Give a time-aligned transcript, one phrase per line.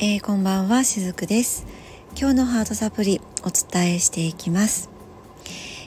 [0.00, 1.66] えー、こんばんはしずくです。
[2.16, 4.90] 今日のハートサプリお伝えしていきます、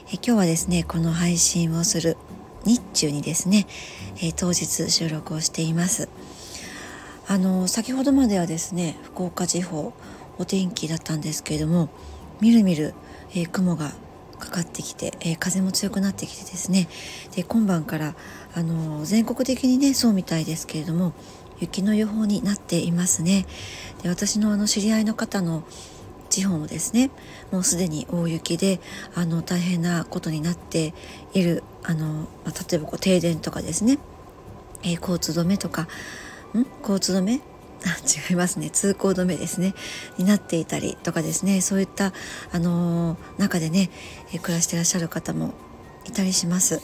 [0.08, 2.18] えー、今日はですねこの配信をする
[2.66, 3.66] 日中にですね、
[4.16, 6.10] えー、当日収録をしています。
[7.26, 9.94] あの先ほどまではですね福岡地方
[10.36, 11.88] お天気だったんですけれども
[12.42, 12.92] みるみる、
[13.34, 13.94] え雲が
[14.38, 16.86] かかってきて、え風も強くなってきてですね
[17.34, 18.14] で今晩から
[18.54, 21.14] あの全国的にねそうみたいですけれども
[21.62, 23.46] 雪の予報になっていますね。
[24.02, 25.64] で私のあの知り合いの方の
[26.28, 27.10] 地方もですね
[27.50, 28.80] もうすでに大雪で
[29.14, 30.94] あの大変なことになって
[31.34, 33.98] いるあの、まあ、例えばこう停電とかですね、
[34.82, 35.82] えー、交通止めとか
[36.54, 36.66] ん？
[36.80, 37.40] 交通止め？
[37.84, 38.70] あ違いますね。
[38.70, 39.74] 通行止めですね。
[40.16, 41.60] になっていたりとかですね。
[41.60, 42.12] そういった
[42.52, 43.90] あのー、中でね、
[44.32, 45.52] えー、暮らしてらっしゃる方も
[46.06, 46.80] いたりします、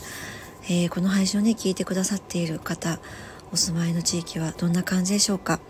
[0.64, 2.98] えー、この配信をね聞いてくださっている方
[3.52, 5.60] お住まいの地域はどんな感じでしょうか？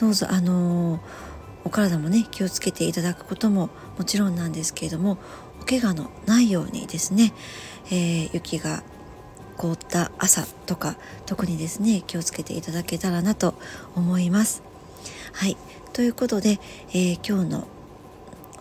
[0.00, 1.00] どうぞあの、
[1.64, 3.68] お体もね気をつけていただくことも
[3.98, 5.18] もちろんなんですけれども
[5.60, 7.34] お怪我のないようにですね、
[7.86, 8.82] えー、雪が
[9.58, 10.96] 凍った朝とか
[11.26, 13.54] 特にですね気をつけていただけたらなと
[13.94, 14.62] 思います。
[15.32, 15.56] はい
[15.92, 16.58] ということで、
[16.90, 17.68] えー、今日の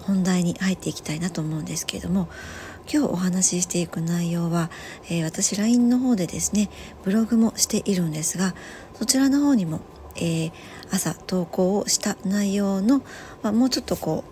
[0.02, 2.28] 本題に入っていきたいなと思うんですけれども
[2.92, 4.72] 今日お話ししていく内容は、
[5.06, 6.70] えー、私 LINE の方でですね
[7.04, 8.56] ブログもしているんですが
[8.96, 9.82] そちらの方にも、
[10.16, 10.52] えー、
[10.90, 13.04] 朝投稿をした内容の、
[13.44, 14.24] まあ、もうちょっとこ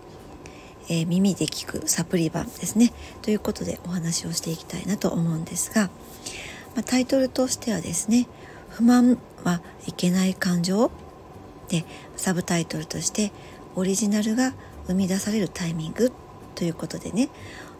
[0.88, 2.92] う、えー、耳で聞くサプリ版ですね
[3.22, 5.82] ということでお話をしていきたいなと思うんですが、
[6.74, 8.26] まあ、タイトルとしてはですね
[8.70, 10.90] 不満はいけない感情
[11.68, 11.84] で
[12.16, 13.30] サブタイトルとして
[13.76, 14.52] オリジナルが
[14.88, 16.10] 生み出されるタイミング
[16.56, 17.28] ということでね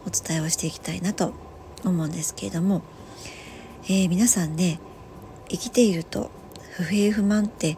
[0.05, 1.33] お伝えをしていきたいなと
[1.85, 2.81] 思うんですけれども、
[3.85, 4.79] えー、皆さんね
[5.49, 6.31] 生きていると
[6.77, 7.77] 不平不満って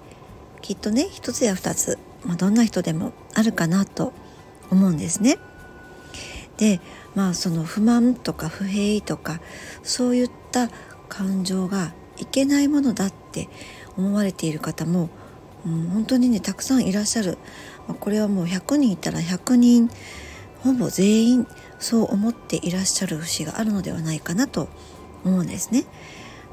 [0.61, 4.13] きっとね一つや二つ、まあ、どんな人でもあるかなと
[4.69, 5.37] 思うんですね。
[6.57, 6.79] で
[7.15, 9.41] まあその不満とか不平とか
[9.81, 10.69] そういった
[11.09, 13.49] 感情がいけないものだって
[13.97, 15.09] 思われている方も、
[15.65, 17.37] うん、本当にねたくさんいらっしゃる、
[17.87, 19.89] まあ、これはもう100人いたら100人
[20.63, 21.47] ほぼ全員
[21.79, 24.69] そう思っていらっしゃる節があるのではないかなと
[25.23, 25.85] 思うんですね。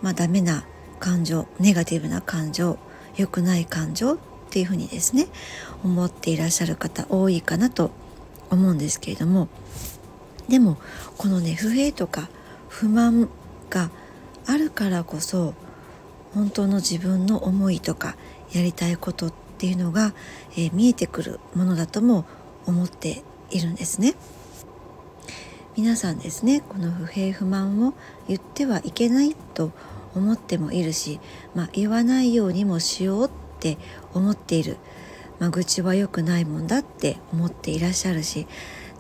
[0.03, 0.65] まあ、ダメな
[0.99, 2.79] 感情ネガティブな感情
[3.17, 4.19] 良くない感情っ
[4.51, 5.27] ていうふうにですね
[5.85, 7.91] 思っていらっしゃる方多いかなと
[8.51, 9.49] 思うんですけれども
[10.49, 10.79] でも
[11.17, 12.29] このね不平とか
[12.69, 13.29] 不満
[13.71, 13.91] が
[14.47, 15.55] あるからこそ
[16.33, 18.17] 本当の自分の思いとか
[18.53, 20.15] やりたいことっていうのが、
[20.53, 22.25] えー、見えてくるものだとも
[22.67, 24.15] 思っているんですね。
[25.77, 27.95] 皆さんですねこの不平不満を
[28.27, 29.71] 言ってはいけないと
[30.13, 31.21] 思ってもいるし、
[31.55, 33.79] まあ、言わないようにもしようって
[34.13, 34.77] 思っている、
[35.39, 38.49] まあ、愚痴は良くないもんだって思っていらっしゃるし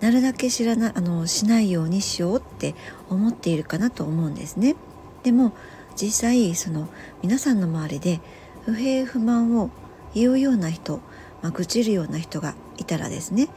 [0.01, 2.77] なるだけ知らなあのしないようにしようって
[3.11, 4.77] 思っているかなと思うんですね。
[5.25, 5.53] でも
[6.01, 6.89] 実際その
[7.23, 8.21] 皆さんの周りで
[8.65, 9.71] 不平不満を
[10.15, 11.01] 言うような人、
[11.43, 13.49] まあ、愚痴るような人がいたらですね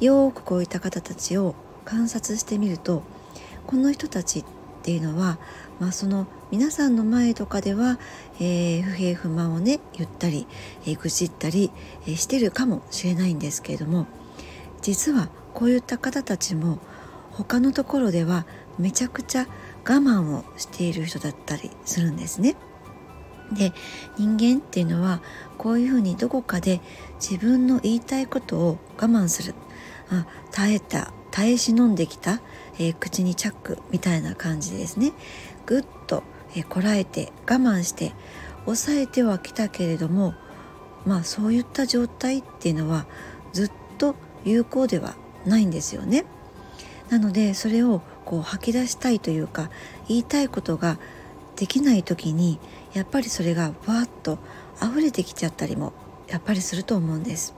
[0.00, 1.54] よくこういった方たちを
[1.84, 3.02] 観察してみると
[3.66, 4.44] この人たちっ
[4.82, 5.38] ていうのは、
[5.80, 7.98] まあ、その皆さんの前とかでは、
[8.40, 10.46] えー、不平不満をね言ったり、
[10.86, 11.70] えー、愚痴ったり、
[12.06, 14.06] えー、してるかもしれないんですけれども
[14.80, 16.78] 実はこういった方たちも
[17.32, 18.46] 他のところでは
[18.78, 19.46] めちゃくちゃ
[19.84, 22.56] 我慢をしている人だったりするんですね。
[23.52, 23.72] で
[24.16, 25.20] 人間っていうのは
[25.56, 26.80] こういうふうにどこかで
[27.20, 29.54] 自分の言いたいことを我慢する
[30.10, 32.40] あ耐えた耐え忍んできた、
[32.78, 35.12] えー、口にチャックみたいな感じでですね
[35.66, 36.22] ぐっと、
[36.56, 38.12] えー、こらえて我慢して
[38.64, 40.34] 抑えてはきたけれども
[41.06, 43.06] まあそういった状態っていうのは
[43.52, 44.14] ずっと
[44.44, 45.14] 有効では
[45.46, 46.24] ないんですよね。
[47.08, 49.70] なのでそれをこう吐き出したいというか
[50.08, 50.98] 言いたいことが
[51.58, 52.60] できない時に
[52.92, 54.38] やっぱりそれがわっと
[54.80, 55.92] 溢れてきちゃったりも
[56.28, 57.54] やっぱりすると思うんです。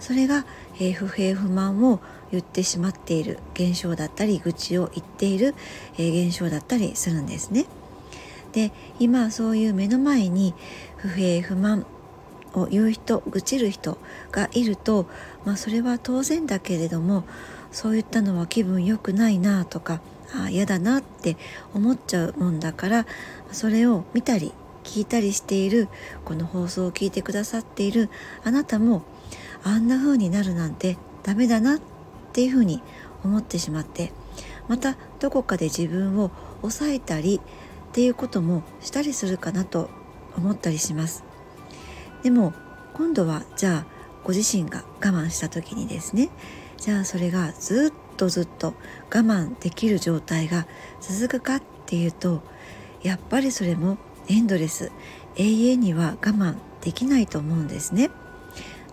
[0.00, 0.46] それが、
[0.80, 2.00] え、不平不満を
[2.30, 5.54] 言ってしまっている現象だったり愚痴を言っている、
[5.98, 7.66] え、現象だったりするんですね。
[8.52, 10.54] で今そういう目の前に
[10.96, 11.84] 不平不満
[12.54, 13.98] を言う人愚痴る人
[14.32, 15.06] がいると、
[15.44, 17.24] まあ、それは当然だけれども
[17.70, 20.00] そういったのは気分良くないなとか
[20.34, 21.36] あ嫌だなって
[21.74, 23.06] 思っちゃうもんだから
[23.52, 24.52] それを見たり
[24.84, 25.88] 聞いたりしている
[26.24, 28.10] この放送を聞いてくださっている
[28.44, 29.02] あなたも
[29.64, 31.80] あんな風になるなんてダメだなっ
[32.32, 32.82] ていう風に
[33.24, 34.12] 思ってしまって
[34.68, 36.30] またどこかで自分を
[36.60, 37.40] 抑えたり
[37.88, 39.90] っていうこともしたりするかなと
[40.36, 41.24] 思ったりします。
[42.22, 42.52] でも
[42.94, 43.86] 今度はじゃあ
[44.24, 46.30] ご自身が我慢した時にですね
[46.78, 48.74] じゃあそれがずっとずっと
[49.14, 50.66] 我慢できる状態が
[51.00, 52.42] 続くかっていうと
[53.02, 53.98] やっぱりそれも
[54.28, 54.92] エンドレス
[55.36, 58.10] 永遠には我慢できないと思うんですね。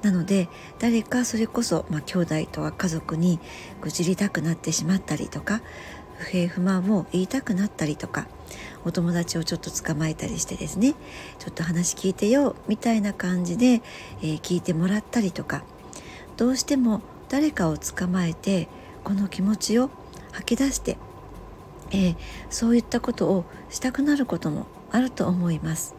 [0.02, 3.40] なので誰かそれこそ、まあ、兄弟とか家族に
[3.82, 5.62] 愚痴りたくなってしまったりとか
[6.18, 8.28] 不平不満を言いたくなったりとか
[8.84, 10.94] お友達をちょっと捕まえたりしてですね
[11.40, 13.82] ちょっと話聞いてよみたいな感じで、
[14.22, 15.64] えー、聞いてもらったりとか
[16.38, 17.02] どうしても
[17.36, 18.70] 誰かを捕まえて
[19.04, 19.90] この気持ちを
[20.32, 20.96] 吐き出して、
[21.92, 22.16] えー、
[22.50, 25.96] そういったことをしたくなることもあると思います。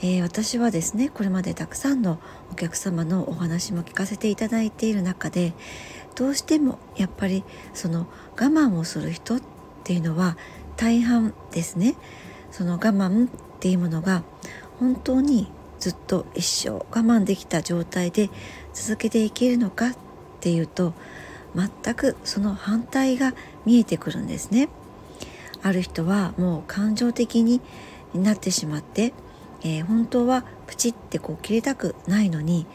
[0.00, 2.18] えー、私はですねこれまでたくさんの
[2.50, 5.52] お客様のお話も聞かせていただいている中で
[6.14, 7.44] どうしてもやっぱり
[7.74, 9.40] その我慢をする人っ
[9.84, 10.38] ていうのは
[10.78, 11.96] 大半ですね
[12.50, 14.22] その我慢っていうものが
[14.80, 18.30] 本当にずっと一生我慢できた状態で
[18.72, 19.96] 続けていけるのかっ
[20.40, 20.94] ていうと
[21.54, 23.34] 全くその反対が
[23.64, 24.68] 見えてくるんですね。
[25.62, 27.60] ある人はもう感情的に
[28.14, 29.12] なってしまって
[29.62, 32.66] えー、本当はプチってこう切りたくないのに、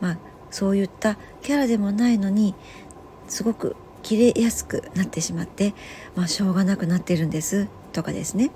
[0.00, 0.18] まあ、
[0.50, 2.54] そういったキャラでもないのに
[3.28, 5.74] すごく切れやすくなってしまって、
[6.14, 8.50] まあ、しょうがなくなってるんですとかですね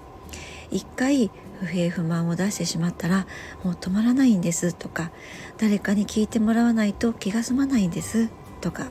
[0.72, 1.30] 一回
[1.60, 3.26] 不平不満を出してしまったら
[3.62, 5.12] もう止まらないんですとか
[5.58, 8.30] 誰かに聞いてもらわないと気が済まないんです
[8.60, 8.90] とか。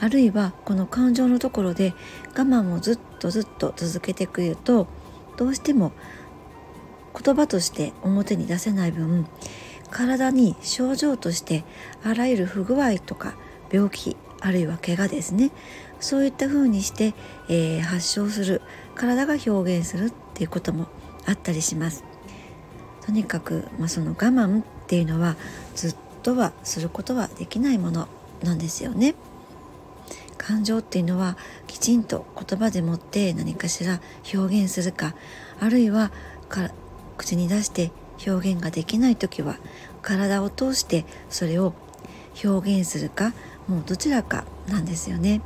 [0.00, 1.94] あるいはこの感情のところで
[2.36, 4.88] 我慢をずっとずっと続けてくると
[5.36, 5.92] どうしても
[7.18, 9.26] 言葉として表に出せない分
[9.90, 11.64] 体に症状として
[12.02, 13.34] あらゆる不具合とか
[13.70, 15.52] 病気あるいは怪我ですね。
[16.00, 17.14] そういった風にして、
[17.48, 18.60] えー、発症する。
[18.94, 20.06] 体が表現する。
[20.08, 20.88] っっていうことも
[21.26, 22.04] あったりします。
[23.06, 25.36] とにかく、まあ、その我慢っていうのは
[25.76, 28.08] ずっとはすることはできないもの
[28.42, 29.14] なんですよね。
[30.36, 34.00] 感情っていうのはきちんと言葉でもって何かしら
[34.34, 35.14] 表現するか
[35.60, 36.10] あるいは
[37.16, 37.92] 口に出して
[38.26, 39.56] 表現ができない時は
[40.02, 41.74] 体を通してそれを
[42.44, 43.32] 表現するか
[43.68, 45.40] もうどちらかなんですよね。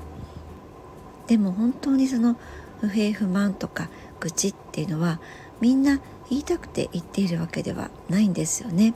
[1.27, 2.37] でも本当にその
[2.81, 3.89] 不平不満とか
[4.21, 5.21] 愚痴っていうのは
[5.61, 6.01] みんな
[6.31, 8.95] 言いたくて言っているわけではないんですよね。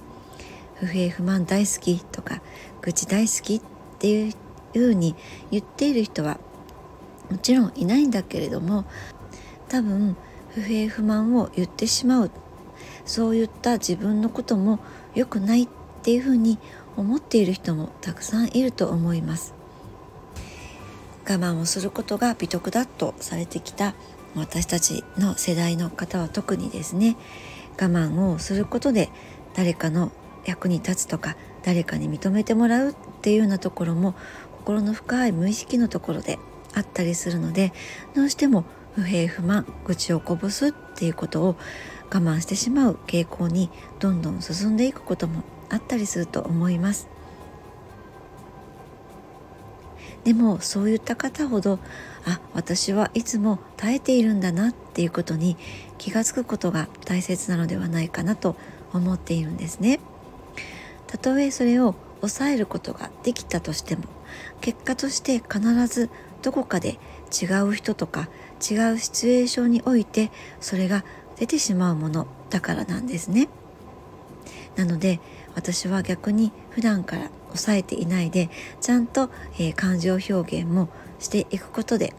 [0.76, 2.42] 不平不満大好きとか
[2.80, 3.62] 愚痴大好きっ
[3.98, 4.32] ていう
[4.72, 5.14] ふうに
[5.50, 6.38] 言っている人は
[7.30, 8.84] もちろんいないんだけれども
[9.68, 10.16] 多分
[10.50, 12.30] 不平不満を言ってしまう
[13.04, 14.80] そういった自分のことも
[15.14, 15.68] 良くないっ
[16.02, 16.58] ていうふうに
[16.96, 19.54] 思っている人もたくさんいると思います。
[21.24, 23.94] 我慢をすることが美徳だとされてきた
[24.34, 27.16] 私たちの世代の方は特にですね
[27.80, 29.10] 我慢をすることで
[29.54, 30.12] 誰かの
[30.44, 34.14] 役に立つとか誰かに認めてもらうっていうようなところも
[34.58, 36.38] 心の深い無意識のところで
[36.74, 37.72] あったりするので
[38.14, 38.64] どうしても
[38.94, 41.56] 不平不満愚痴をこぼすっていうことを
[42.10, 43.70] 我慢してしまう傾向に
[44.00, 47.08] どんどん進んでいくこともあったりすると思います。
[50.24, 51.78] でもそういった方ほど
[52.24, 55.56] あ私はいつも耐えているんだなっていうことに
[55.98, 58.56] 気が付くことが大切なのではないかなと
[58.92, 60.00] 思っているんですね。
[61.06, 64.04] たとえそれを抑えることができたとしても
[64.60, 66.08] 結果として必ず
[66.40, 66.98] どこかで
[67.30, 68.28] 違う人とか
[68.60, 71.04] 違うシチュエーションにおいてそれが
[71.36, 73.48] 出てしまうものだからなんですね。
[74.76, 75.20] なので
[75.54, 78.48] 私は逆に普段から抑えていないで
[78.80, 80.88] ちゃんと、えー、感情表現も
[81.22, 82.12] していくことで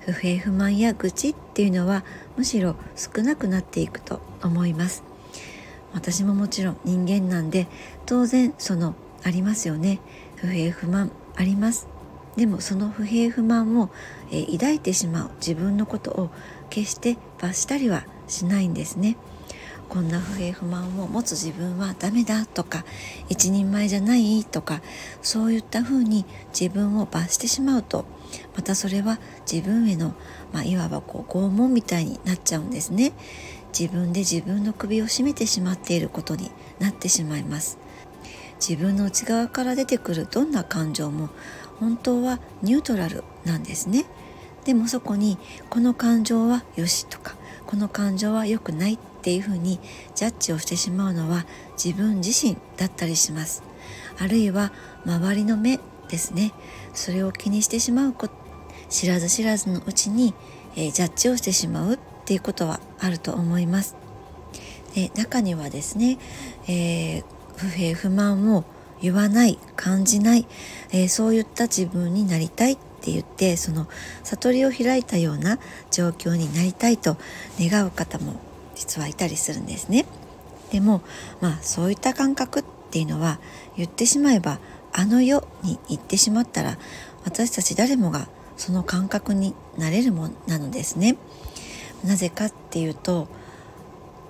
[0.00, 2.04] 不平不満や愚痴っていうのは
[2.36, 5.02] むしろ少なくなっていくと思います。
[5.92, 7.66] 私ももちろん人間なんで
[8.06, 10.00] 当然そのありますよね。
[10.36, 11.86] 不平不満あります。
[12.36, 13.90] でもその不平不満を、
[14.30, 16.30] えー、抱いてしまう自分のことを
[16.70, 19.16] 決して罰したりはしないんですね。
[19.90, 22.84] こんな不平不満を持つ自分はダメだとか
[23.28, 24.80] 一人前じゃないとか
[25.20, 26.24] そういったふうに
[26.58, 28.04] 自分を罰してしまうと
[28.54, 29.18] またそれは
[29.50, 30.14] 自分への、
[30.52, 33.12] まあ、いわばこう拷問みたいになっちゃうんですね。
[33.76, 37.78] 自分で自分の首を絞めてしまっていることになってしまいます。
[38.60, 41.30] 自分の内側から出てくるどんな感情も
[41.80, 44.04] 本当はニュートラルなんですね。
[44.64, 47.34] でもそこにこの感情はよしとか
[47.70, 49.78] この感情は良くないっていうふうに
[50.16, 51.46] ジャッジをしてしまうのは
[51.82, 53.62] 自分自身だったりします。
[54.18, 54.72] あるいは
[55.06, 56.52] 周りの目ですね。
[56.94, 58.34] それを気にしてしまうこと
[58.88, 60.34] 知らず知らずのうちに、
[60.74, 63.94] えー、ジャッジをしてしまうっていうことはあると思います。
[64.94, 66.18] で中にはですね、
[66.66, 67.24] えー、
[67.56, 68.64] 不平不満を
[69.00, 70.46] 言わない感じない、
[70.90, 73.88] えー、そういった自分になりたいっって言ってその
[74.22, 75.58] 悟りを開いたような
[75.90, 77.16] 状況になりたいと
[77.58, 78.34] 願う方も
[78.74, 80.04] 実はいたりするんですね。
[80.70, 81.02] でも
[81.40, 83.40] まあそういった感覚っていうのは
[83.76, 84.60] 言ってしまえば
[84.92, 86.78] あの世に行ってしまったら
[87.24, 91.16] 私たち誰もがその感覚になれるもんなのですね。
[92.04, 93.28] なぜかっていうと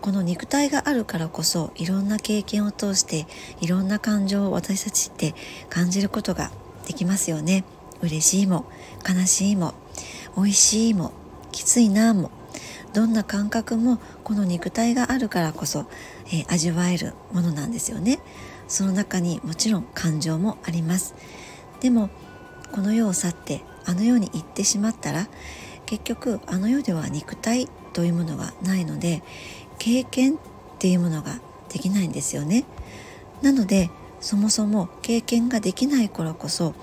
[0.01, 3.27] この肉体があるからこそいろんな経験を通して
[3.61, 5.35] いろんな感情を私たちって
[5.69, 6.51] 感じることが
[6.87, 7.65] できますよね
[8.03, 8.67] 嬉しいも
[9.09, 9.75] 悲しいも
[10.37, 11.13] 美味しいも
[11.53, 12.31] きついなも
[12.93, 15.87] どんな感覚もこの肉体があるからこそ、
[16.27, 18.19] えー、味わえるものなんですよね。
[18.67, 21.15] その中にもちろん感情もあります。
[21.81, 22.11] でも
[22.73, 25.29] この世を去ってあの世に行ってしまったら
[25.87, 29.23] 結局あの世では肉体というものがないので
[29.79, 30.39] 経験っ
[30.79, 32.65] ていうものができないんですよね。
[33.43, 33.91] なので
[34.21, 36.75] そもそも経験ができない頃こそ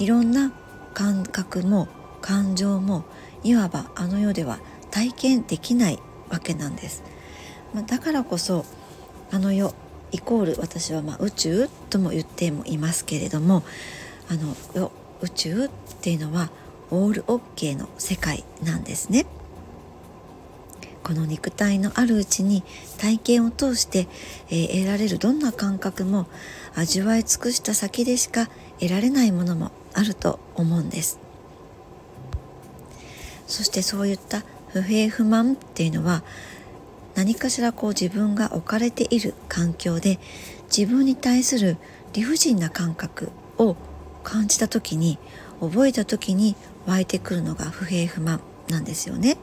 [0.00, 0.50] いろんな
[0.94, 1.86] 感覚も
[2.22, 3.04] 感情も
[3.44, 4.58] いわばあの世では
[4.90, 5.98] 体験できない
[6.30, 7.04] わけなんです、
[7.74, 8.64] まあ、だからこそ
[9.30, 9.74] あの世
[10.10, 13.62] イコール私はま宇宙とも言ってもいますけれども
[14.28, 14.90] あの世
[15.20, 15.68] 宇宙っ
[16.00, 16.50] ていうのは
[16.90, 19.26] オールオッケーの世界なんですね。
[21.04, 22.62] この肉体のあるうちに
[22.98, 24.06] 体験を通して、
[24.48, 26.26] えー、得られるどんな感覚も
[26.74, 31.18] 味わい尽くした先でしか得られないものもあると思うんです
[33.46, 36.22] そしてそういった不平不満っていうのは
[37.14, 40.18] 何かしらこう自分が置かれている環境で
[40.74, 41.76] 自分に対する
[42.12, 43.76] 理不尽な感覚を
[44.22, 45.18] 感じた時に
[45.60, 46.56] 覚えた時に
[46.86, 49.36] 湧いてくるのが不平不満なんですよね。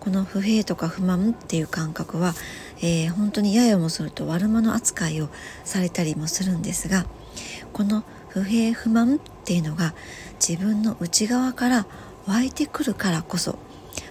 [0.00, 2.34] この不平とか不満っていう感覚は、
[2.78, 5.28] えー、本当にややもすると悪者扱いを
[5.64, 7.04] されたりもするんですが
[7.72, 9.94] この不平不満っていうのが
[10.46, 11.86] 自分の内側から
[12.26, 13.58] 湧いてくるからこそ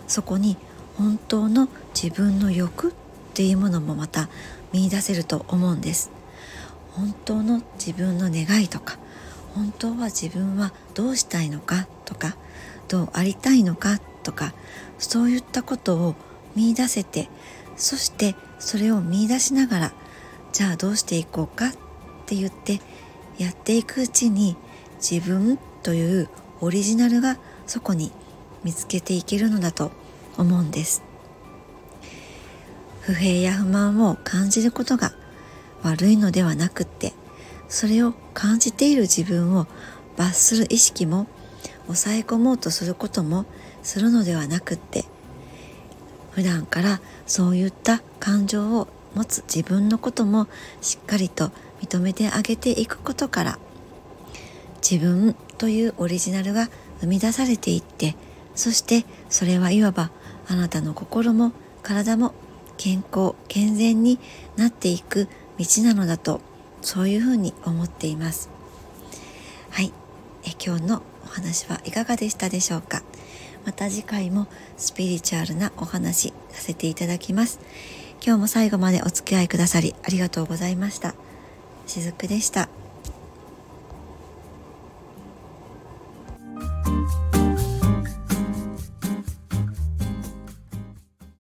[0.08, 0.58] そこに
[0.98, 2.94] 本当の自分の欲っ
[3.34, 4.30] ていうものもまた
[4.74, 6.12] 見いだせると思うんです。
[6.98, 8.98] 本当の自分の願いとか
[9.54, 12.36] 本当は自分はどうしたいのかとか
[12.88, 14.56] どうありたいのかとか
[14.98, 16.16] そういったことを
[16.56, 17.30] 見いだせて
[17.76, 19.94] そしてそれを見いだしながら
[20.54, 21.72] じゃあどうしていこうかっ
[22.26, 22.82] て言って
[23.38, 24.56] やっていくうちに
[24.96, 26.30] 自分という
[26.62, 28.12] オリジナルがそこに
[28.64, 29.92] 見つけていけるのだと
[30.38, 31.04] 思うんです。
[33.02, 35.14] 不平や不満を感じることが
[35.82, 37.14] 悪いのではなくって
[37.70, 39.66] それを感じている自分を
[40.18, 41.28] 罰する意識も
[41.86, 43.46] 抑え込もうとすることも
[43.82, 45.06] するのではなくって
[46.32, 50.48] 普段からそういった感情を持つ自分のことも
[50.82, 53.60] しっかりと認めてあげていくことから
[54.90, 56.70] 自分というオリジナルが
[57.02, 58.16] 生み出されていって
[58.56, 60.12] そしてそれはいわば
[60.48, 61.52] あなたの心も
[61.84, 62.34] 体も
[62.78, 64.20] 健康健全に
[64.56, 65.28] なっていく
[65.60, 66.42] 道なのだと
[66.82, 68.50] そういうふうに思っています。
[69.72, 69.92] はい。
[70.44, 73.02] え今日のお話はいかがでしたでしょうか？
[73.66, 77.60] また次回もスピリチュアルなお話させていただきます。
[78.24, 81.16] 今日も最後までお付き合いくださりありがとうございました。
[81.88, 82.70] しずくでした。